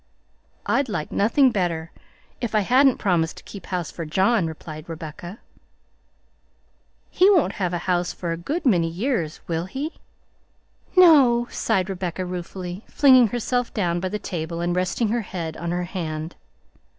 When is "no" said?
10.95-11.45